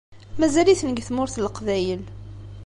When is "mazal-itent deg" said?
0.39-1.05